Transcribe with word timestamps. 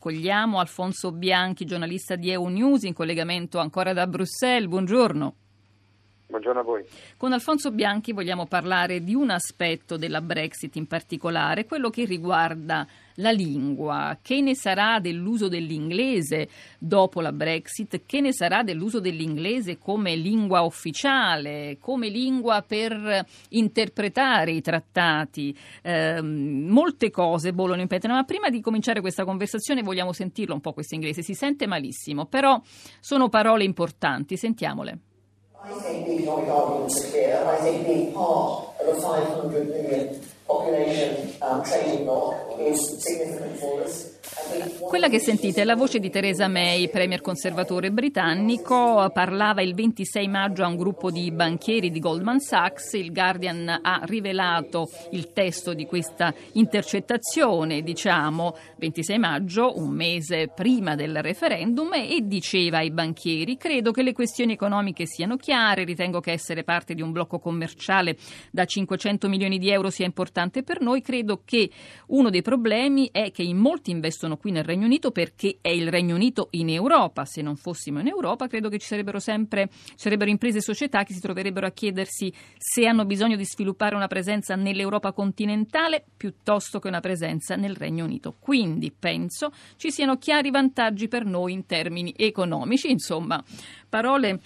Cogliamo 0.00 0.60
Alfonso 0.60 1.12
Bianchi, 1.12 1.66
giornalista 1.66 2.16
di 2.16 2.30
EU 2.30 2.46
News, 2.46 2.84
in 2.84 2.94
collegamento 2.94 3.58
ancora 3.58 3.92
da 3.92 4.06
Bruxelles. 4.06 4.66
Buongiorno. 4.66 5.39
Buongiorno 6.30 6.60
a 6.60 6.62
voi. 6.62 6.84
Con 7.16 7.32
Alfonso 7.32 7.72
Bianchi 7.72 8.12
vogliamo 8.12 8.46
parlare 8.46 9.02
di 9.02 9.16
un 9.16 9.30
aspetto 9.30 9.96
della 9.96 10.20
Brexit 10.20 10.76
in 10.76 10.86
particolare, 10.86 11.66
quello 11.66 11.90
che 11.90 12.04
riguarda 12.04 12.86
la 13.16 13.32
lingua. 13.32 14.16
Che 14.22 14.40
ne 14.40 14.54
sarà 14.54 15.00
dell'uso 15.00 15.48
dell'inglese 15.48 16.48
dopo 16.78 17.20
la 17.20 17.32
Brexit? 17.32 18.02
Che 18.06 18.20
ne 18.20 18.32
sarà 18.32 18.62
dell'uso 18.62 19.00
dell'inglese 19.00 19.76
come 19.76 20.14
lingua 20.14 20.60
ufficiale, 20.60 21.78
come 21.80 22.08
lingua 22.08 22.62
per 22.62 23.26
interpretare 23.48 24.52
i 24.52 24.60
trattati? 24.60 25.56
Eh, 25.82 26.22
molte 26.22 27.10
cose 27.10 27.52
bollono 27.52 27.80
in 27.80 27.88
pentola, 27.88 28.14
ma 28.14 28.22
prima 28.22 28.50
di 28.50 28.60
cominciare 28.60 29.00
questa 29.00 29.24
conversazione 29.24 29.82
vogliamo 29.82 30.12
sentirlo 30.12 30.54
un 30.54 30.60
po' 30.60 30.72
questo 30.72 30.94
inglese. 30.94 31.22
Si 31.22 31.34
sente 31.34 31.66
malissimo, 31.66 32.26
però 32.26 32.62
sono 33.00 33.28
parole 33.28 33.64
importanti. 33.64 34.36
Sentiamole. 34.36 34.98
I 35.62 35.72
think 35.78 36.08
economic 36.08 36.48
arguments 36.48 37.04
are 37.04 37.10
clear. 37.10 37.44
I 37.46 37.56
think 37.56 37.86
being 37.86 38.12
part 38.14 38.68
of 38.80 38.96
a 38.96 39.00
500 39.00 39.68
million 39.68 40.20
population 40.46 41.29
Quella 44.80 45.08
che 45.08 45.18
sentite 45.20 45.62
è 45.62 45.64
la 45.64 45.74
voce 45.74 45.98
di 45.98 46.10
Theresa 46.10 46.48
May, 46.48 46.90
premier 46.90 47.20
conservatore 47.22 47.90
britannico, 47.90 49.10
parlava 49.12 49.62
il 49.62 49.74
26 49.74 50.28
maggio 50.28 50.64
a 50.64 50.66
un 50.66 50.76
gruppo 50.76 51.10
di 51.10 51.30
banchieri 51.30 51.90
di 51.90 51.98
Goldman 51.98 52.40
Sachs. 52.40 52.92
Il 52.94 53.12
Guardian 53.12 53.80
ha 53.82 54.00
rivelato 54.04 54.90
il 55.12 55.32
testo 55.32 55.72
di 55.72 55.86
questa 55.86 56.34
intercettazione, 56.52 57.82
diciamo, 57.82 58.56
26 58.76 59.18
maggio, 59.18 59.78
un 59.78 59.90
mese 59.90 60.48
prima 60.54 60.94
del 60.94 61.22
referendum, 61.22 61.94
e 61.94 62.20
diceva 62.22 62.78
ai 62.78 62.90
banchieri: 62.90 63.56
Credo 63.56 63.92
che 63.92 64.02
le 64.02 64.12
questioni 64.12 64.52
economiche 64.52 65.06
siano 65.06 65.36
chiare, 65.36 65.84
ritengo 65.84 66.20
che 66.20 66.32
essere 66.32 66.64
parte 66.64 66.94
di 66.94 67.02
un 67.02 67.12
blocco 67.12 67.38
commerciale 67.38 68.16
da 68.50 68.64
500 68.64 69.28
milioni 69.28 69.58
di 69.58 69.70
euro 69.70 69.88
sia 69.88 70.04
importante 70.04 70.62
per 70.62 70.80
noi. 70.80 71.00
Credo 71.00 71.29
che 71.38 71.70
uno 72.08 72.30
dei 72.30 72.42
problemi 72.42 73.08
è 73.12 73.30
che 73.30 73.42
in 73.42 73.56
molti 73.56 73.90
investono 73.90 74.36
qui 74.36 74.50
nel 74.50 74.64
Regno 74.64 74.86
Unito 74.86 75.10
perché 75.10 75.58
è 75.60 75.68
il 75.68 75.90
Regno 75.90 76.14
Unito 76.14 76.48
in 76.52 76.70
Europa. 76.70 77.24
Se 77.24 77.42
non 77.42 77.56
fossimo 77.56 78.00
in 78.00 78.08
Europa, 78.08 78.46
credo 78.46 78.68
che 78.68 78.78
ci 78.78 78.86
sarebbero 78.86 79.18
sempre 79.18 79.68
ci 79.70 79.94
sarebbero 79.96 80.30
imprese 80.30 80.58
e 80.58 80.62
società 80.62 81.02
che 81.04 81.12
si 81.12 81.20
troverebbero 81.20 81.66
a 81.66 81.70
chiedersi 81.70 82.32
se 82.56 82.86
hanno 82.86 83.04
bisogno 83.04 83.36
di 83.36 83.44
sviluppare 83.44 83.94
una 83.94 84.06
presenza 84.06 84.54
nell'Europa 84.54 85.12
continentale 85.12 86.04
piuttosto 86.16 86.78
che 86.78 86.88
una 86.88 87.00
presenza 87.00 87.56
nel 87.56 87.76
Regno 87.76 88.04
Unito. 88.04 88.34
Quindi 88.38 88.92
penso 88.96 89.52
ci 89.76 89.90
siano 89.90 90.16
chiari 90.16 90.50
vantaggi 90.50 91.08
per 91.08 91.24
noi 91.24 91.52
in 91.52 91.66
termini 91.66 92.14
economici. 92.16 92.90
Insomma, 92.90 93.42
parole 93.88 94.40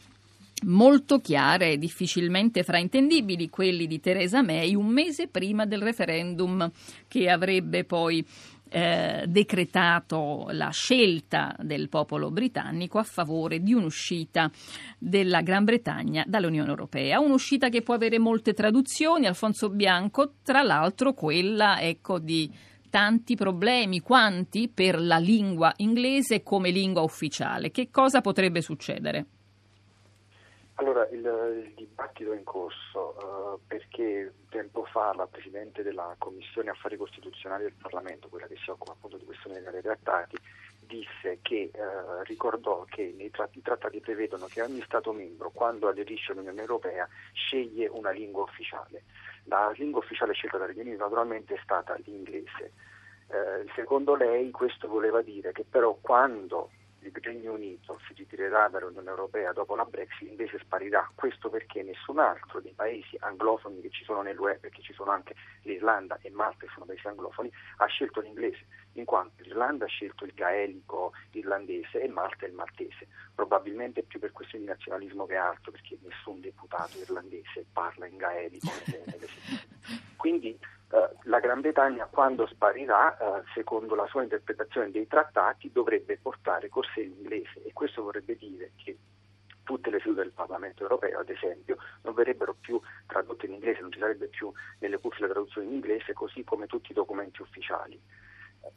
molto 0.62 1.20
chiare 1.20 1.72
e 1.72 1.78
difficilmente 1.78 2.62
fraintendibili, 2.62 3.50
quelli 3.50 3.86
di 3.86 4.00
Theresa 4.00 4.42
May 4.42 4.74
un 4.74 4.86
mese 4.86 5.28
prima 5.28 5.66
del 5.66 5.82
referendum 5.82 6.70
che 7.08 7.28
avrebbe 7.28 7.84
poi 7.84 8.24
eh, 8.70 9.24
decretato 9.28 10.48
la 10.50 10.70
scelta 10.70 11.54
del 11.60 11.88
popolo 11.88 12.30
britannico 12.30 12.98
a 12.98 13.04
favore 13.04 13.60
di 13.60 13.72
un'uscita 13.72 14.50
della 14.98 15.42
Gran 15.42 15.64
Bretagna 15.64 16.24
dall'Unione 16.26 16.70
Europea. 16.70 17.20
Un'uscita 17.20 17.68
che 17.68 17.82
può 17.82 17.94
avere 17.94 18.18
molte 18.18 18.52
traduzioni, 18.52 19.26
Alfonso 19.26 19.68
Bianco, 19.70 20.34
tra 20.42 20.62
l'altro 20.62 21.12
quella 21.12 21.80
ecco, 21.80 22.18
di 22.18 22.50
tanti 22.90 23.36
problemi, 23.36 24.00
quanti 24.00 24.68
per 24.68 25.00
la 25.00 25.18
lingua 25.18 25.72
inglese 25.76 26.42
come 26.42 26.70
lingua 26.70 27.02
ufficiale. 27.02 27.70
Che 27.70 27.90
cosa 27.90 28.20
potrebbe 28.20 28.60
succedere? 28.60 29.26
Allora, 30.76 31.06
il, 31.10 31.20
il, 31.20 31.72
dibattito 31.76 32.32
è 32.32 32.36
in 32.36 32.42
corso 32.42 33.14
uh, 33.16 33.60
perché 33.64 34.32
tempo 34.48 34.84
fa 34.84 35.14
la 35.14 35.26
Presidente 35.26 35.84
della 35.84 36.16
Commissione 36.18 36.70
Affari 36.70 36.96
Costituzionali 36.96 37.62
del 37.62 37.74
Parlamento, 37.80 38.28
quella 38.28 38.48
che 38.48 38.56
si 38.56 38.70
occupa 38.70 38.90
appunto 38.90 39.16
di 39.16 39.24
questioni 39.24 39.54
legali 39.54 39.80
trattati, 39.80 40.36
disse 40.80 41.38
che 41.42 41.70
uh, 41.72 42.22
ricordò 42.24 42.84
che 42.88 43.02
i 43.02 43.30
trattati, 43.30 43.58
i 43.58 43.62
trattati 43.62 44.00
prevedono 44.00 44.46
che 44.46 44.62
ogni 44.62 44.82
Stato 44.82 45.12
membro, 45.12 45.50
quando 45.52 45.86
aderisce 45.86 46.32
all'Unione 46.32 46.60
Europea, 46.60 47.08
sceglie 47.32 47.86
una 47.86 48.10
lingua 48.10 48.42
ufficiale. 48.42 49.04
La 49.44 49.72
lingua 49.76 50.00
ufficiale 50.00 50.32
scelta 50.32 50.58
dagli 50.58 50.80
Uniti 50.80 50.96
naturalmente 50.96 51.54
è 51.54 51.60
stata 51.62 51.94
l'inglese. 52.04 52.72
Uh, 53.28 53.70
secondo 53.76 54.16
lei 54.16 54.50
questo 54.50 54.88
voleva 54.88 55.22
dire 55.22 55.52
che 55.52 55.64
però 55.64 55.96
quando 56.00 56.70
il 57.06 57.12
Regno 57.22 57.52
Unito 57.52 58.00
si 58.06 58.14
ritirerà 58.14 58.68
dall'Unione 58.68 59.08
Europea 59.08 59.52
dopo 59.52 59.74
la 59.76 59.84
Brexit 59.84 60.28
invece 60.28 60.58
sparirà. 60.58 61.10
Questo 61.14 61.50
perché 61.50 61.82
nessun 61.82 62.18
altro 62.18 62.60
dei 62.60 62.72
paesi 62.72 63.16
anglofoni 63.20 63.80
che 63.80 63.90
ci 63.90 64.04
sono 64.04 64.22
nell'UE, 64.22 64.58
perché 64.58 64.82
ci 64.82 64.92
sono 64.92 65.10
anche 65.10 65.34
l'Irlanda 65.62 66.18
e 66.22 66.30
Malta 66.30 66.66
che 66.66 66.72
sono 66.72 66.86
paesi 66.86 67.06
anglofoni, 67.06 67.50
ha 67.78 67.86
scelto 67.86 68.20
l'inglese, 68.20 68.66
in 68.92 69.04
quanto 69.04 69.42
l'Irlanda 69.42 69.84
ha 69.84 69.88
scelto 69.88 70.24
il 70.24 70.32
gaelico 70.34 71.12
irlandese 71.32 72.00
e 72.00 72.08
Malta 72.08 72.46
il 72.46 72.52
maltese, 72.52 73.08
probabilmente 73.34 74.02
più 74.02 74.18
per 74.18 74.32
questioni 74.32 74.64
di 74.64 74.70
nazionalismo 74.70 75.26
che 75.26 75.36
altro, 75.36 75.72
perché 75.72 75.98
nessun 76.02 76.40
deputato 76.40 76.98
irlandese 76.98 77.66
parla 77.72 78.06
in 78.06 78.16
gaelico. 78.16 78.70
Quindi 80.16 80.58
la 81.24 81.40
Gran 81.40 81.60
Bretagna 81.60 82.06
quando 82.06 82.46
sparirà, 82.46 83.16
eh, 83.16 83.42
secondo 83.54 83.94
la 83.94 84.06
sua 84.06 84.22
interpretazione 84.22 84.90
dei 84.90 85.06
trattati, 85.06 85.70
dovrebbe 85.72 86.18
portare 86.20 86.68
con 86.68 86.82
sé 86.94 87.02
l'inglese 87.02 87.62
e 87.64 87.72
questo 87.72 88.02
vorrebbe 88.02 88.36
dire 88.36 88.72
che 88.76 88.96
tutte 89.64 89.90
le 89.90 89.98
sedute 90.00 90.22
del 90.22 90.32
Parlamento 90.32 90.82
europeo, 90.82 91.20
ad 91.20 91.30
esempio, 91.30 91.78
non 92.02 92.14
verrebbero 92.14 92.54
più 92.60 92.80
tradotte 93.06 93.46
in 93.46 93.54
inglese, 93.54 93.80
non 93.80 93.90
ci 93.90 93.98
sarebbe 93.98 94.26
più 94.26 94.52
nelle 94.80 94.98
cuffie 94.98 95.26
la 95.26 95.32
traduzione 95.32 95.66
in 95.66 95.74
inglese, 95.74 96.12
così 96.12 96.44
come 96.44 96.66
tutti 96.66 96.90
i 96.90 96.94
documenti 96.94 97.40
ufficiali 97.40 98.00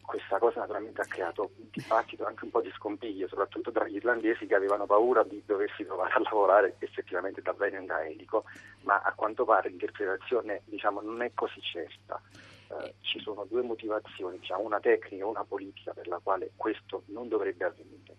questa 0.02 0.40
cosa 0.40 0.62
naturalmente 0.62 1.02
ha 1.02 1.06
creato 1.06 1.52
un 1.58 1.68
dibattito 1.72 2.26
anche 2.26 2.46
un 2.46 2.52
po' 2.52 2.62
di 2.62 2.72
scompiglio, 2.76 3.28
soprattutto 3.28 3.72
tra 3.72 3.88
gli 3.88 3.96
irlandesi 3.96 4.46
che 4.46 4.56
avevano 4.56 4.86
paura 4.86 5.24
di 5.24 5.42
doversi 5.46 5.86
trovare 5.86 6.14
a 6.14 6.22
lavorare 6.22 6.76
effettivamente 6.80 7.42
da 7.42 7.54
bene 7.54 7.84
gaelico, 7.86 8.46
ma 8.82 9.02
a 9.02 9.14
quanto 9.14 9.46
pare 9.46 9.70
l'interpretazione 9.70 10.62
diciamo, 10.66 11.02
non 11.02 11.22
è 11.22 11.32
così 11.34 11.62
certa. 11.62 12.22
Eh, 12.70 12.96
ci 13.00 13.20
sono 13.20 13.46
due 13.46 13.62
motivazioni, 13.62 14.40
diciamo, 14.40 14.64
una 14.64 14.80
tecnica 14.80 15.24
e 15.24 15.28
una 15.28 15.46
politica 15.46 15.94
per 15.94 16.08
la 16.08 16.20
quale 16.22 16.52
questo 16.56 17.04
non 17.08 17.28
dovrebbe 17.30 17.66
avvenire. 17.66 18.16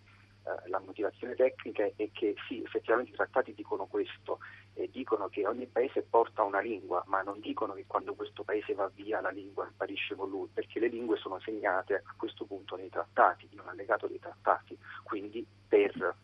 Eh, 0.48 0.68
la 0.70 0.80
motivazione 0.80 1.34
tecnica 1.34 1.84
è 1.84 2.08
che 2.12 2.34
sì, 2.48 2.62
effettivamente 2.62 3.10
i 3.12 3.14
trattati 3.14 3.52
dicono 3.54 3.86
questo, 3.86 4.38
e 4.74 4.88
dicono 4.90 5.28
che 5.28 5.46
ogni 5.46 5.66
paese 5.66 6.02
porta 6.02 6.42
una 6.42 6.60
lingua, 6.60 7.02
ma 7.06 7.20
non 7.20 7.40
dicono 7.40 7.74
che 7.74 7.84
quando 7.86 8.14
questo 8.14 8.44
paese 8.44 8.72
va 8.74 8.90
via 8.94 9.20
la 9.20 9.30
lingua 9.30 9.68
sparisce 9.72 10.14
con 10.14 10.30
lui, 10.30 10.48
perché 10.52 10.80
le 10.80 10.88
lingue 10.88 11.18
sono 11.18 11.38
segnate 11.40 11.96
a 11.96 12.14
questo 12.16 12.46
punto 12.46 12.76
nei 12.76 12.88
trattati, 12.88 13.48
in 13.50 13.60
un 13.60 13.68
allegato 13.68 14.06
dei 14.06 14.18
trattati, 14.18 14.78
quindi 15.02 15.46
per 15.68 16.16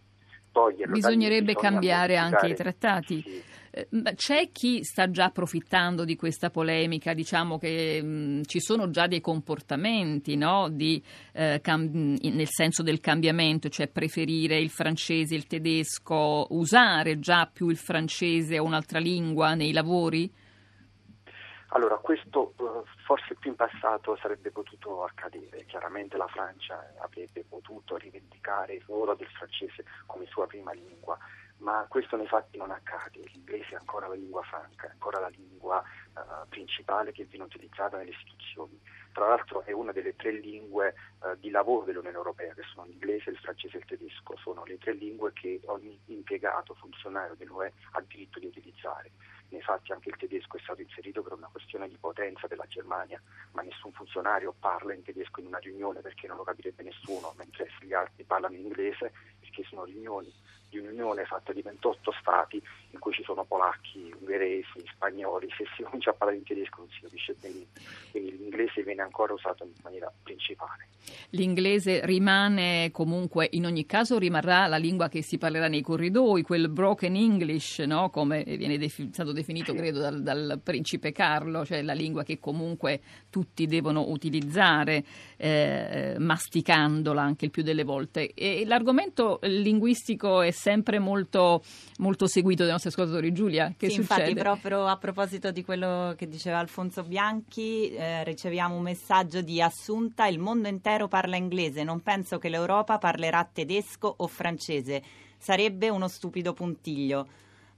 toglierlo. 0.52 0.94
Bisognerebbe 0.94 1.54
cambiare 1.54 2.16
anche 2.16 2.46
i 2.46 2.54
trattati. 2.54 3.20
Sì. 3.20 3.53
Eh, 3.76 3.88
c'è 4.14 4.52
chi 4.52 4.84
sta 4.84 5.10
già 5.10 5.24
approfittando 5.24 6.04
di 6.04 6.14
questa 6.14 6.48
polemica, 6.48 7.12
diciamo 7.12 7.58
che 7.58 8.00
mh, 8.00 8.06
mm, 8.06 8.42
ci 8.44 8.60
sono 8.60 8.88
già 8.90 9.08
dei 9.08 9.20
comportamenti 9.20 10.36
no? 10.36 10.68
di, 10.68 11.02
eh, 11.32 11.58
cam- 11.60 12.16
nel 12.20 12.48
senso 12.48 12.84
del 12.84 13.00
cambiamento, 13.00 13.68
cioè 13.68 13.88
preferire 13.88 14.58
il 14.58 14.70
francese, 14.70 15.34
il 15.34 15.48
tedesco, 15.48 16.46
usare 16.50 17.18
già 17.18 17.50
più 17.52 17.68
il 17.68 17.76
francese 17.76 18.60
o 18.60 18.64
un'altra 18.64 19.00
lingua 19.00 19.54
nei 19.54 19.72
lavori? 19.72 20.32
Allora, 21.74 21.96
questo 21.96 22.54
uh, 22.58 22.84
forse 23.04 23.34
più 23.34 23.50
in 23.50 23.56
passato 23.56 24.16
sarebbe 24.22 24.52
potuto 24.52 25.02
accadere. 25.02 25.64
Chiaramente 25.64 26.16
la 26.16 26.28
Francia 26.28 26.94
avrebbe 27.00 27.44
potuto 27.48 27.96
rivendicare 27.96 28.74
il 28.74 28.82
ruolo 28.86 29.16
del 29.16 29.26
francese 29.26 29.84
come 30.06 30.26
sua 30.26 30.46
prima 30.46 30.72
lingua, 30.72 31.18
ma 31.58 31.86
questo 31.88 32.16
nei 32.16 32.26
fatti 32.26 32.56
non 32.58 32.70
accade. 32.70 33.20
L'inglese 33.32 33.70
è 33.70 33.76
ancora 33.76 34.08
la 34.08 34.14
lingua 34.14 34.42
franca, 34.42 34.86
è 34.86 34.90
ancora 34.90 35.20
la 35.20 35.28
lingua 35.28 35.82
uh, 36.14 36.48
principale 36.48 37.12
che 37.12 37.24
viene 37.24 37.44
utilizzata 37.44 37.96
nelle 37.96 38.10
istituzioni. 38.10 38.80
Tra 39.12 39.28
l'altro 39.28 39.62
è 39.62 39.72
una 39.72 39.92
delle 39.92 40.16
tre 40.16 40.32
lingue 40.32 40.94
uh, 41.20 41.36
di 41.38 41.50
lavoro 41.50 41.84
dell'Unione 41.84 42.16
Europea, 42.16 42.54
che 42.54 42.62
sono 42.72 42.86
l'inglese, 42.86 43.30
il 43.30 43.38
francese 43.38 43.76
e 43.76 43.80
il 43.80 43.86
tedesco. 43.86 44.36
Sono 44.36 44.64
le 44.64 44.78
tre 44.78 44.92
lingue 44.92 45.32
che 45.32 45.60
ogni 45.66 45.98
impiegato, 46.06 46.74
funzionario 46.74 47.34
dell'UE 47.36 47.72
ha 47.92 48.00
diritto 48.06 48.38
di 48.38 48.46
utilizzare 48.46 49.10
nei 49.54 49.62
fatti 49.62 49.92
anche 49.92 50.08
il 50.08 50.16
tedesco 50.16 50.56
è 50.56 50.60
stato 50.60 50.80
inserito 50.80 51.22
per 51.22 51.32
una 51.32 51.48
questione 51.50 51.88
di 51.88 51.96
potenza 51.96 52.46
della 52.48 52.66
Germania, 52.66 53.22
ma 53.52 53.62
nessun 53.62 53.92
funzionario 53.92 54.54
parla 54.58 54.94
in 54.94 55.02
tedesco 55.02 55.40
in 55.40 55.46
una 55.46 55.58
riunione 55.58 56.00
perché 56.00 56.26
non 56.26 56.36
lo 56.36 56.42
capirebbe 56.42 56.82
nessuno, 56.82 57.32
mentre 57.36 57.68
gli 57.80 57.92
altri 57.92 58.24
parlano 58.24 58.56
in 58.56 58.62
inglese 58.62 59.12
perché 59.38 59.62
sono 59.64 59.84
riunioni 59.84 60.32
di 60.74 60.80
un'unione 60.80 61.24
fatta 61.24 61.52
di 61.52 61.62
28 61.62 62.12
stati 62.20 62.60
in 62.90 62.98
cui 62.98 63.12
ci 63.12 63.22
sono 63.22 63.44
polacchi, 63.44 64.12
ungheresi, 64.18 64.82
spagnoli, 64.92 65.48
se 65.56 65.64
si 65.76 65.82
comincia 65.82 66.10
a 66.10 66.14
parlare 66.14 66.38
in 66.38 66.44
tedesco 66.44 66.80
non 66.80 66.88
si 66.90 67.00
capisce 67.00 67.34
benissimo, 67.40 67.66
quindi 68.10 68.36
l'inglese 68.38 68.82
viene 68.82 69.02
ancora 69.02 69.32
usato 69.32 69.64
in 69.64 69.72
maniera 69.82 70.12
principale. 70.22 70.88
L'inglese 71.30 72.04
rimane 72.04 72.90
comunque, 72.92 73.48
in 73.52 73.66
ogni 73.66 73.86
caso 73.86 74.18
rimarrà 74.18 74.66
la 74.66 74.76
lingua 74.76 75.08
che 75.08 75.22
si 75.22 75.36
parlerà 75.36 75.68
nei 75.68 75.82
corridoi, 75.82 76.42
quel 76.42 76.68
broken 76.68 77.14
English, 77.14 77.80
no? 77.80 78.10
come 78.10 78.44
viene 78.44 78.78
defi- 78.78 79.10
stato 79.12 79.32
definito 79.32 79.72
sì. 79.72 79.78
credo 79.78 80.00
dal, 80.00 80.22
dal, 80.22 80.60
principe 80.62 81.12
Carlo, 81.12 81.64
cioè 81.64 81.82
la 81.82 81.92
lingua 81.92 82.22
che 82.22 82.38
comunque 82.38 83.00
tutti 83.30 83.66
devono 83.66 84.08
utilizzare, 84.08 85.04
eh, 85.36 86.14
masticandola 86.18 87.20
anche 87.20 87.46
il 87.46 87.50
più 87.50 87.62
delle 87.62 87.84
volte. 87.84 88.32
E 88.32 88.64
l'argomento 88.64 89.40
linguistico 89.42 90.40
è 90.40 90.50
sempre 90.64 90.98
molto, 90.98 91.62
molto 91.98 92.26
seguito 92.26 92.62
dai 92.62 92.72
nostri 92.72 92.88
ascoltatori. 92.88 93.32
Giulia, 93.32 93.74
che 93.76 93.90
sì, 93.90 93.96
succede? 93.96 94.30
Infatti, 94.30 94.34
proprio 94.40 94.86
a 94.86 94.96
proposito 94.96 95.50
di 95.50 95.62
quello 95.62 96.14
che 96.16 96.26
diceva 96.26 96.58
Alfonso 96.58 97.02
Bianchi, 97.02 97.90
eh, 97.90 98.24
riceviamo 98.24 98.74
un 98.74 98.82
messaggio 98.82 99.42
di 99.42 99.60
Assunta, 99.60 100.26
il 100.26 100.38
mondo 100.38 100.68
intero 100.68 101.06
parla 101.06 101.36
inglese, 101.36 101.84
non 101.84 102.00
penso 102.00 102.38
che 102.38 102.48
l'Europa 102.48 102.96
parlerà 102.96 103.46
tedesco 103.52 104.14
o 104.16 104.26
francese, 104.26 105.02
sarebbe 105.36 105.90
uno 105.90 106.08
stupido 106.08 106.54
puntiglio. 106.54 107.28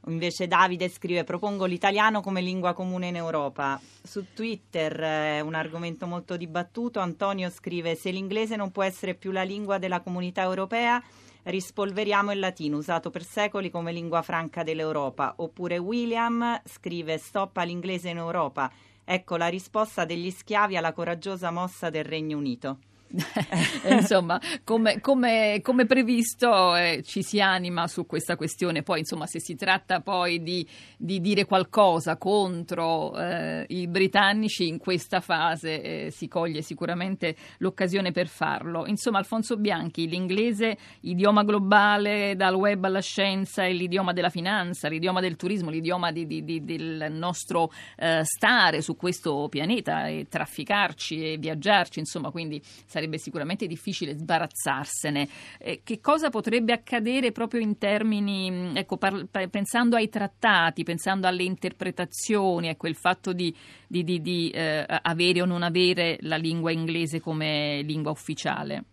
Invece 0.07 0.47
Davide 0.47 0.89
scrive 0.89 1.25
propongo 1.25 1.65
l'italiano 1.65 2.21
come 2.21 2.41
lingua 2.41 2.73
comune 2.73 3.09
in 3.09 3.17
Europa. 3.17 3.81
Su 4.05 4.27
Twitter 4.33 4.97
è 4.97 5.41
un 5.41 5.55
argomento 5.55 6.07
molto 6.07 6.37
dibattuto. 6.37 7.01
Antonio 7.01 7.51
scrive 7.51 7.97
se 7.97 8.13
l'inglese 8.13 8.55
non 8.55 8.71
può 8.71 8.85
essere 8.85 9.15
più 9.15 9.33
la 9.33 9.43
lingua 9.43 9.79
della 9.79 9.99
comunità 9.99 10.43
europea 10.43 11.03
rispolveriamo 11.47 12.33
il 12.33 12.39
latino 12.39 12.77
usato 12.77 13.11
per 13.11 13.23
secoli 13.23 13.71
come 13.71 13.93
lingua 13.93 14.23
franca 14.23 14.63
dell'Europa. 14.63 15.35
Oppure 15.39 15.79
William 15.79 16.61
scrive 16.65 17.19
stop 17.19 17.57
all'inglese 17.59 18.09
in 18.09 18.17
Europa. 18.17 18.71
Ecco 19.05 19.37
la 19.37 19.49
risposta 19.49 20.05
degli 20.05 20.31
schiavi 20.31 20.77
alla 20.77 20.93
coraggiosa 20.93 21.51
mossa 21.51 21.91
del 21.91 22.05
Regno 22.05 22.39
Unito. 22.39 22.79
insomma, 23.89 24.41
come, 24.65 25.01
come, 25.01 25.61
come 25.63 25.87
previsto 25.87 26.75
eh, 26.75 27.03
ci 27.05 27.23
si 27.23 27.41
anima 27.41 27.87
su 27.87 28.07
questa 28.07 28.37
questione. 28.37 28.83
Poi, 28.83 29.01
insomma, 29.01 29.27
se 29.27 29.41
si 29.41 29.55
tratta 29.55 30.01
poi 30.01 30.43
di, 30.43 30.67
di 30.97 31.21
dire 31.21 31.45
qualcosa 31.45 32.17
contro 32.17 33.17
eh, 33.19 33.65
i 33.69 33.87
britannici 33.87 34.67
in 34.67 34.79
questa 34.79 35.21
fase 35.21 35.83
eh, 35.83 36.11
si 36.11 36.29
coglie 36.29 36.63
sicuramente 36.63 37.37
l'occasione 37.59 38.13
per 38.13 38.29
farlo. 38.29 38.87
Insomma, 38.87 39.19
Alfonso 39.19 39.57
Bianchi, 39.57 40.09
l'inglese, 40.09 40.77
idioma 41.03 41.45
globale 41.45 42.35
dal 42.37 42.55
web 42.55 42.85
alla 42.85 43.01
scienza, 43.01 43.65
è 43.65 43.73
l'idioma 43.73 44.13
della 44.13 44.31
finanza, 44.31 44.89
l'idioma 44.89 45.21
del 45.21 45.37
turismo, 45.37 45.71
l'idioma 45.71 46.11
di, 46.11 46.27
di, 46.27 46.45
di, 46.45 46.65
del 46.65 47.07
nostro 47.11 47.71
eh, 47.97 48.23
stare 48.25 48.83
su 48.83 48.97
questo 48.97 49.49
pianeta 49.49 50.09
e 50.09 50.27
trafficarci 50.29 51.33
e 51.33 51.37
viaggiarci, 51.39 51.99
insomma, 51.99 52.31
quindi 52.31 52.61
sarebbe 52.97 53.19
sicuramente 53.19 53.67
difficile 53.67 54.17
sbarazzarsene. 54.17 55.29
Eh, 55.59 55.81
che 55.85 56.01
cosa 56.01 56.31
potrebbe 56.31 56.73
accadere 56.73 57.31
proprio 57.31 57.61
in 57.61 57.77
termini, 57.77 58.73
ecco, 58.75 58.97
par- 58.97 59.27
pensando 59.51 59.97
ai 59.97 60.09
trattati, 60.09 60.83
pensando 60.83 61.27
alle 61.27 61.43
interpretazioni, 61.43 62.69
ecco, 62.69 62.87
il 62.87 62.95
fatto 62.97 63.35
di, 63.35 63.55
di, 63.87 64.03
di, 64.03 64.23
di 64.23 64.49
eh, 64.51 64.87
avere 64.87 65.43
o 65.43 65.45
non 65.45 65.63
avere 65.63 66.17
la 66.23 66.37
lingua 66.37 66.73
inglese 66.73 67.21
come 67.21 67.83
lingua 67.83 68.13
ufficiale? 68.13 68.85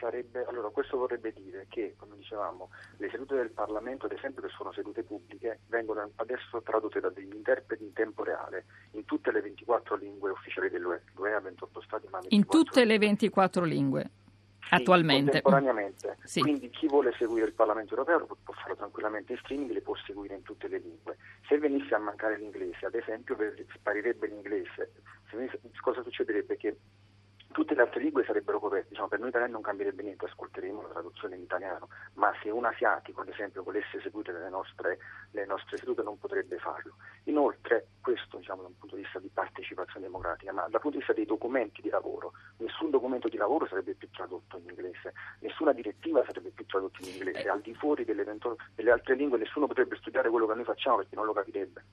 Sarebbe, 0.00 0.44
allora, 0.44 0.68
questo 0.68 0.96
vorrebbe 0.96 1.32
dire 1.32 1.66
che, 1.68 1.94
come 1.96 2.16
dicevamo, 2.16 2.70
le 2.98 3.10
sedute 3.10 3.34
del 3.34 3.50
Parlamento, 3.50 4.06
ad 4.06 4.12
esempio, 4.12 4.42
che 4.42 4.48
sono 4.48 4.72
sedute 4.72 5.02
pubbliche, 5.02 5.60
vengono 5.68 6.10
adesso 6.16 6.62
tradotte 6.62 7.00
da 7.00 7.10
degli 7.10 7.34
interpreti 7.34 7.84
in 7.84 7.92
tempo 7.92 8.22
reale 8.22 8.66
in 8.92 9.04
tutte 9.04 9.32
le 9.32 9.40
24 9.40 9.96
lingue 9.96 10.30
ufficiali 10.30 10.70
dell'UE. 10.70 11.02
L'UE 11.14 11.34
ha 11.34 11.40
28 11.40 11.80
stati, 11.82 12.06
ma 12.10 12.18
24 12.20 12.36
In 12.36 12.46
tutte 12.46 12.84
le 12.84 12.98
24 12.98 13.64
lingue? 13.64 14.10
Sì, 14.68 14.74
attualmente. 14.74 15.40
Contemporaneamente. 15.40 16.18
Sì. 16.24 16.40
Quindi 16.40 16.68
chi 16.68 16.86
vuole 16.86 17.14
seguire 17.16 17.46
il 17.46 17.54
Parlamento 17.54 17.96
europeo 17.96 18.26
può 18.26 18.54
farlo 18.54 18.76
tranquillamente 18.76 19.32
in 19.32 19.38
streaming, 19.38 19.70
le 19.70 19.80
può 19.80 19.96
seguire 19.96 20.34
in 20.34 20.42
tutte 20.42 20.68
le 20.68 20.78
lingue. 20.78 21.16
Se 21.48 21.58
venisse 21.58 21.94
a 21.94 21.98
mancare 21.98 22.36
l'inglese, 22.36 22.86
ad 22.86 22.94
esempio, 22.94 23.36
sparirebbe 23.74 24.26
l'inglese. 24.26 24.92
Cosa 25.80 26.02
succederebbe? 26.02 26.56
Che 26.56 26.76
tutte 27.52 27.74
le 27.74 27.82
altre 27.82 28.00
lingue 28.00 28.24
sarebbero 28.24 28.60
coperte, 28.60 28.88
diciamo, 28.90 29.08
per 29.08 29.18
noi 29.18 29.28
italiani 29.28 29.52
non 29.52 29.62
cambierebbe 29.62 30.02
niente, 30.02 30.26
ascolteremo 30.26 30.82
la 30.82 30.88
traduzione 30.88 31.36
in 31.36 31.42
italiano, 31.42 31.88
ma 32.14 32.32
se 32.42 32.50
un 32.50 32.64
asiatico 32.64 33.22
ad 33.22 33.28
esempio 33.28 33.62
volesse 33.62 34.00
seguire 34.00 34.32
le 34.32 34.48
nostre, 34.48 34.98
le 35.32 35.46
nostre 35.46 35.76
sedute 35.76 36.02
non 36.02 36.18
potrebbe 36.18 36.58
farlo. 36.58 36.94
Inoltre, 37.24 37.88
questo 38.00 38.38
diciamo, 38.38 38.62
da 38.62 38.68
un 38.68 38.78
punto 38.78 38.96
di 38.96 39.02
vista 39.02 39.18
di 39.18 39.30
partecipazione 39.32 40.06
democratica, 40.06 40.52
ma 40.52 40.62
dal 40.68 40.80
punto 40.80 40.90
di 40.90 40.98
vista 40.98 41.12
dei 41.12 41.24
documenti 41.24 41.80
di 41.80 41.88
lavoro, 41.88 42.32
nessun 42.58 42.90
documento 42.90 43.28
di 43.28 43.36
lavoro 43.36 43.66
sarebbe 43.66 43.94
più 43.94 44.08
tradotto 44.10 44.58
in 44.58 44.68
inglese, 44.68 45.12
nessuna 45.40 45.72
direttiva 45.72 46.22
sarebbe 46.26 46.50
più 46.50 46.66
tradotta 46.66 46.98
in 47.00 47.08
inglese, 47.08 47.48
al 47.48 47.60
di 47.60 47.74
fuori 47.74 48.04
delle, 48.04 48.24
delle 48.74 48.90
altre 48.90 49.14
lingue 49.14 49.38
nessuno 49.38 49.66
potrebbe 49.66 49.96
studiare 49.96 50.28
quello 50.30 50.46
che 50.46 50.54
noi 50.54 50.64
facciamo 50.64 50.96
perché 50.98 51.14
non 51.16 51.26
lo 51.26 51.32
capirebbe. 51.32 51.84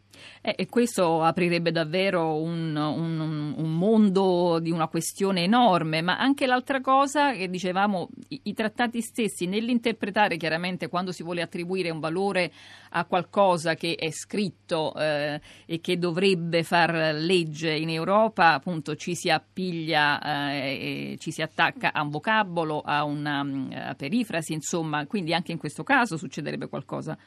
Eh, 0.41 0.55
e 0.57 0.67
questo 0.67 1.21
aprirebbe 1.21 1.71
davvero 1.71 2.35
un, 2.35 2.75
un, 2.75 3.53
un 3.57 3.77
mondo 3.77 4.59
di 4.59 4.71
una 4.71 4.87
questione 4.87 5.44
enorme, 5.45 6.01
ma 6.01 6.17
anche 6.17 6.45
l'altra 6.45 6.81
cosa 6.81 7.33
che 7.33 7.49
dicevamo, 7.49 8.09
i, 8.29 8.41
i, 8.43 8.53
trattati 8.53 9.01
stessi 9.01 9.45
nell'interpretare 9.45 10.37
chiaramente 10.37 10.89
quando 10.89 11.11
si 11.11 11.23
vuole 11.23 11.41
attribuire 11.41 11.89
un 11.89 11.99
valore 11.99 12.51
a 12.91 13.05
qualcosa 13.05 13.75
che 13.75 13.95
è 13.95 14.11
scritto 14.11 14.93
eh, 14.95 15.39
e 15.65 15.79
che 15.79 15.97
dovrebbe 15.97 16.63
far 16.63 17.15
legge 17.15 17.71
in 17.71 17.89
Europa, 17.89 18.53
appunto 18.53 18.95
ci 18.95 19.15
si 19.15 19.29
appiglia 19.29 20.51
eh, 20.51 21.15
ci 21.19 21.31
si 21.31 21.41
attacca 21.41 21.93
a 21.93 22.01
un 22.01 22.09
vocabolo, 22.09 22.81
a 22.81 23.03
una 23.03 23.43
a 23.89 23.95
perifrasi, 23.95 24.53
insomma, 24.53 25.05
quindi 25.07 25.33
anche 25.33 25.51
in 25.51 25.57
questo 25.57 25.83
caso 25.83 26.17
succederebbe 26.17 26.67
qualcosa. 26.67 27.17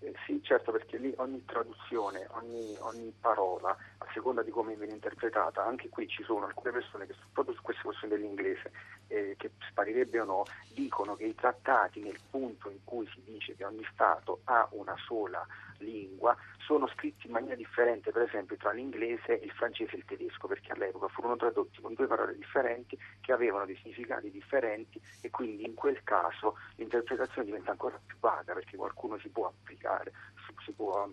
Eh, 0.00 0.14
sì, 0.26 0.40
certo, 0.42 0.72
perché 0.72 0.96
lì 0.98 1.12
ogni 1.16 1.44
traduzione, 1.44 2.26
ogni, 2.30 2.76
ogni, 2.80 3.12
parola, 3.20 3.76
a 3.98 4.06
seconda 4.12 4.42
di 4.42 4.50
come 4.50 4.74
viene 4.76 4.92
interpretata, 4.92 5.64
anche 5.64 5.88
qui 5.88 6.06
ci 6.08 6.22
sono 6.22 6.46
alcune 6.46 6.72
persone 6.72 7.06
che 7.06 7.14
proprio 7.32 7.54
su 7.54 7.62
queste 7.62 7.82
questioni 7.82 8.14
dell'inglese, 8.14 8.70
eh, 9.08 9.34
che 9.36 9.50
sparirebbe 9.68 10.20
o 10.20 10.24
no, 10.24 10.42
dicono 10.72 11.16
che 11.16 11.24
i 11.24 11.34
trattati 11.34 12.00
nel 12.00 12.18
punto 12.30 12.70
in 12.70 12.84
cui 12.84 13.06
si 13.08 13.22
dice 13.24 13.54
che 13.56 13.64
ogni 13.64 13.86
Stato 13.92 14.40
ha 14.44 14.68
una 14.72 14.96
sola 15.04 15.46
lingua 15.78 16.36
sono 16.68 16.86
scritti 16.88 17.26
in 17.26 17.32
maniera 17.32 17.54
differente, 17.54 18.12
per 18.12 18.22
esempio 18.22 18.56
tra 18.56 18.72
l'inglese, 18.72 19.32
il 19.32 19.50
francese 19.52 19.94
e 19.94 19.98
il 19.98 20.04
tedesco, 20.04 20.46
perché 20.46 20.72
all'epoca 20.72 21.08
furono 21.08 21.36
tradotti 21.36 21.80
con 21.80 21.94
due 21.94 22.06
parole 22.06 22.36
differenti 22.36 22.98
che 23.22 23.32
avevano 23.32 23.64
dei 23.64 23.78
significati 23.80 24.30
differenti 24.30 25.00
e 25.22 25.30
quindi 25.30 25.64
in 25.64 25.72
quel 25.72 26.02
caso 26.04 26.58
l'interpretazione 26.76 27.46
diventa 27.46 27.70
ancora 27.70 27.98
più 28.04 28.18
vaga 28.20 28.52
perché 28.52 28.76
qualcuno 28.76 29.18
si 29.18 29.30
può 29.30 29.46
applicare, 29.46 30.12
si 30.62 30.72
può 30.72 31.08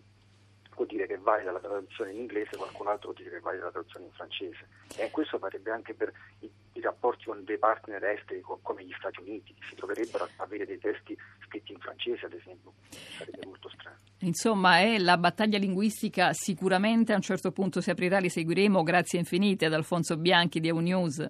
può 0.76 0.86
dire 0.86 1.08
che 1.08 1.18
vale 1.18 1.44
la 1.44 1.60
traduzione 1.60 2.12
in 2.12 2.20
inglese, 2.20 2.58
qualcun 2.58 2.88
altro 2.88 3.12
può 3.12 3.24
dire 3.24 3.36
che 3.36 3.40
vale 3.40 3.60
la 3.60 3.72
traduzione 3.72 4.06
in 4.06 4.12
francese. 4.12 4.68
E 4.98 5.10
questo 5.10 5.40
farebbe 5.40 5.72
anche 5.72 5.94
per 5.94 6.12
i, 6.40 6.52
i 6.74 6.82
rapporti 6.82 7.26
con 7.26 7.44
dei 7.44 7.58
partner 7.58 8.04
esteri 8.04 8.42
come 8.42 8.84
gli 8.84 8.94
Stati 8.98 9.22
Uniti, 9.22 9.56
si 9.68 9.76
troverebbero 9.76 10.26
a 10.26 10.30
avere 10.44 10.66
dei 10.66 10.78
testi 10.78 11.18
scritti 11.46 11.72
in 11.72 11.80
francese, 11.80 12.26
ad 12.26 12.34
esempio, 12.34 12.74
sarebbe 13.18 13.46
molto 13.46 13.70
strano. 13.70 13.98
Insomma, 14.20 14.80
è 14.80 14.98
la 14.98 15.18
battaglia 15.18 15.58
linguistica 15.58 16.34
sicuramente 16.34 17.14
a 17.14 17.16
un 17.16 17.22
certo 17.22 17.52
punto 17.52 17.82
si 17.82 17.90
aprirà, 17.90 18.20
li 18.20 18.30
seguiremo. 18.30 18.84
Grazie 18.84 19.20
infinite 19.20 19.66
ad 19.66 19.74
Alfonso 19.74 20.18
Bianchi 20.18 20.60
di 20.60 20.68
EUNews. 20.68 21.30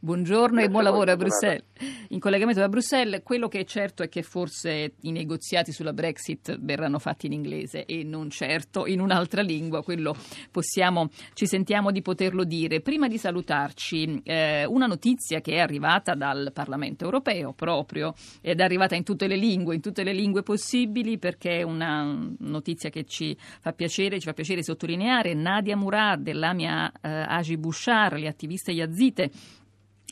Buongiorno 0.00 0.60
e 0.60 0.68
buon 0.68 0.84
lavoro 0.84 1.10
a 1.10 1.16
Bruxelles. 1.16 1.64
In 2.10 2.20
collegamento 2.20 2.60
da 2.60 2.68
Bruxelles, 2.68 3.20
quello 3.24 3.48
che 3.48 3.58
è 3.58 3.64
certo 3.64 4.04
è 4.04 4.08
che 4.08 4.22
forse 4.22 4.92
i 5.00 5.10
negoziati 5.10 5.72
sulla 5.72 5.92
Brexit 5.92 6.56
verranno 6.60 7.00
fatti 7.00 7.26
in 7.26 7.32
inglese 7.32 7.84
e 7.84 8.04
non 8.04 8.30
certo 8.30 8.86
in 8.86 9.00
un'altra 9.00 9.42
lingua, 9.42 9.82
quello 9.82 10.14
possiamo, 10.52 11.08
ci 11.34 11.48
sentiamo 11.48 11.90
di 11.90 12.00
poterlo 12.00 12.44
dire. 12.44 12.80
Prima 12.80 13.08
di 13.08 13.18
salutarci, 13.18 14.22
eh, 14.22 14.64
una 14.66 14.86
notizia 14.86 15.40
che 15.40 15.54
è 15.54 15.58
arrivata 15.58 16.14
dal 16.14 16.52
Parlamento 16.54 17.04
europeo 17.04 17.52
proprio, 17.52 18.14
ed 18.40 18.60
è 18.60 18.62
arrivata 18.62 18.94
in 18.94 19.02
tutte 19.02 19.26
le 19.26 19.36
lingue, 19.36 19.74
in 19.74 19.80
tutte 19.80 20.04
le 20.04 20.12
lingue 20.12 20.44
possibili, 20.44 21.18
perché 21.18 21.58
è 21.58 21.62
una 21.62 22.24
notizia 22.38 22.88
che 22.88 23.04
ci 23.04 23.36
fa 23.36 23.72
piacere, 23.72 24.20
ci 24.20 24.26
fa 24.26 24.32
piacere 24.32 24.62
sottolineare. 24.62 25.34
Nadia 25.34 25.76
Murad 25.76 26.30
Lamia 26.30 26.88
eh, 27.02 27.08
Aji 27.08 27.56
Bouchar, 27.56 28.12
le 28.12 28.28
attiviste 28.28 28.70
yazite, 28.70 29.32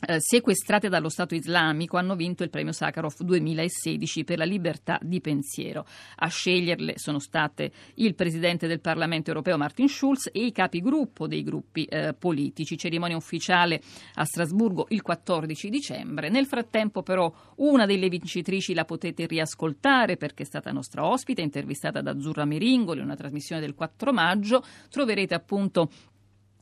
eh, 0.05 0.19
sequestrate 0.19 0.89
dallo 0.89 1.09
Stato 1.09 1.33
islamico 1.33 1.97
hanno 1.97 2.15
vinto 2.15 2.43
il 2.43 2.51
premio 2.51 2.71
Sakharov 2.71 3.15
2016 3.19 4.23
per 4.23 4.37
la 4.37 4.43
libertà 4.43 4.99
di 5.01 5.19
pensiero. 5.21 5.85
A 6.17 6.27
sceglierle 6.27 6.99
sono 6.99 7.17
state 7.17 7.71
il 7.95 8.13
presidente 8.13 8.67
del 8.67 8.79
Parlamento 8.79 9.29
europeo 9.29 9.57
Martin 9.57 9.87
Schulz 9.87 10.29
e 10.31 10.45
i 10.45 10.51
capigruppo 10.51 11.25
dei 11.25 11.41
gruppi 11.41 11.85
eh, 11.85 12.13
politici. 12.13 12.77
Cerimonia 12.77 13.17
ufficiale 13.17 13.81
a 14.15 14.23
Strasburgo 14.23 14.85
il 14.89 15.01
14 15.01 15.69
dicembre. 15.69 16.29
Nel 16.29 16.45
frattempo 16.45 17.01
però 17.01 17.33
una 17.55 17.87
delle 17.87 18.07
vincitrici 18.07 18.75
la 18.75 18.85
potete 18.85 19.25
riascoltare 19.25 20.15
perché 20.15 20.43
è 20.43 20.45
stata 20.45 20.71
nostra 20.71 21.07
ospite, 21.07 21.41
intervistata 21.41 22.01
da 22.01 22.11
Azzurra 22.11 22.45
Meringoli, 22.45 23.01
una 23.01 23.15
trasmissione 23.15 23.61
del 23.61 23.73
4 23.73 24.13
maggio. 24.13 24.63
Troverete 24.89 25.33
appunto 25.33 25.89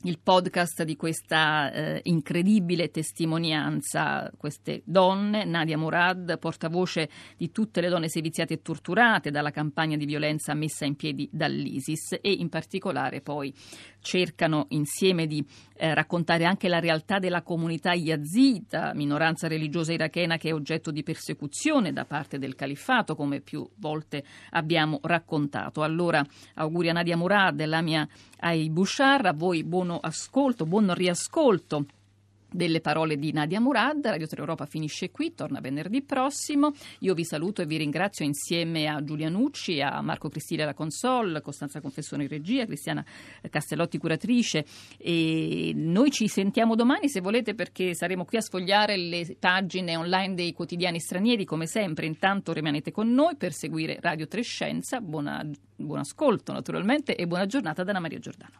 il 0.02 0.18
podcast 0.22 0.84
di 0.84 0.94
questa 0.94 1.72
eh, 1.72 2.00
incredibile 2.04 2.90
testimonianza, 2.90 4.30
queste 4.36 4.82
donne, 4.84 5.44
Nadia 5.44 5.78
Murad, 5.78 6.38
portavoce 6.38 7.08
di 7.36 7.50
tutte 7.50 7.80
le 7.80 7.88
donne 7.88 8.08
seviziate 8.08 8.54
e 8.54 8.62
torturate 8.62 9.30
dalla 9.30 9.50
campagna 9.50 9.96
di 9.96 10.04
violenza 10.04 10.54
messa 10.54 10.84
in 10.84 10.96
piedi 10.96 11.28
dall'ISIS 11.32 12.18
e 12.20 12.30
in 12.30 12.48
particolare 12.48 13.20
poi 13.20 13.52
cercano 14.06 14.66
insieme 14.68 15.26
di 15.26 15.44
eh, 15.74 15.92
raccontare 15.92 16.44
anche 16.44 16.68
la 16.68 16.78
realtà 16.78 17.18
della 17.18 17.42
comunità 17.42 17.92
yazida, 17.92 18.94
minoranza 18.94 19.48
religiosa 19.48 19.92
irachena 19.92 20.36
che 20.36 20.50
è 20.50 20.54
oggetto 20.54 20.92
di 20.92 21.02
persecuzione 21.02 21.92
da 21.92 22.04
parte 22.04 22.38
del 22.38 22.54
califfato, 22.54 23.16
come 23.16 23.40
più 23.40 23.68
volte 23.78 24.22
abbiamo 24.50 25.00
raccontato. 25.02 25.82
Allora 25.82 26.24
auguri 26.54 26.90
a 26.90 26.92
Nadia 26.92 27.16
Murad 27.16 27.58
e 27.60 27.66
la 27.66 27.82
mia 27.82 28.08
ai 28.38 28.70
Bushar, 28.70 29.26
a 29.26 29.32
voi 29.32 29.64
buono 29.86 30.00
ascolto, 30.02 30.66
buon 30.66 30.92
riascolto 30.94 31.86
delle 32.50 32.80
parole 32.80 33.16
di 33.16 33.32
Nadia 33.32 33.60
Murad. 33.60 34.04
Radio 34.04 34.26
3 34.26 34.40
Europa 34.40 34.66
finisce 34.66 35.12
qui, 35.12 35.32
torna 35.34 35.60
venerdì 35.60 36.02
prossimo. 36.02 36.72
Io 37.00 37.14
vi 37.14 37.24
saluto 37.24 37.62
e 37.62 37.66
vi 37.66 37.76
ringrazio 37.76 38.24
insieme 38.24 38.88
a 38.88 39.04
Giulia 39.04 39.28
Nucci, 39.28 39.80
a 39.80 40.00
Marco 40.00 40.28
Cristina 40.28 40.64
la 40.64 40.74
console, 40.74 41.40
Costanza 41.40 41.80
Confessone 41.80 42.24
in 42.24 42.28
regia, 42.28 42.64
Cristiana 42.64 43.04
Castellotti 43.48 43.98
curatrice 43.98 44.64
e 44.96 45.72
noi 45.76 46.10
ci 46.10 46.26
sentiamo 46.26 46.74
domani 46.74 47.08
se 47.08 47.20
volete 47.20 47.54
perché 47.54 47.94
saremo 47.94 48.24
qui 48.24 48.38
a 48.38 48.40
sfogliare 48.40 48.96
le 48.96 49.36
pagine 49.38 49.96
online 49.96 50.34
dei 50.34 50.52
quotidiani 50.52 50.98
stranieri 50.98 51.44
come 51.44 51.66
sempre. 51.66 52.06
Intanto 52.06 52.52
rimanete 52.52 52.90
con 52.90 53.12
noi 53.12 53.36
per 53.36 53.52
seguire 53.52 53.98
Radio 54.00 54.26
3 54.26 54.42
Scienza. 54.42 55.00
Buona, 55.00 55.48
buon 55.76 56.00
ascolto 56.00 56.52
naturalmente 56.52 57.14
e 57.14 57.26
buona 57.28 57.46
giornata 57.46 57.84
da 57.84 57.90
Anna 57.90 58.00
Maria 58.00 58.18
Giordano. 58.18 58.50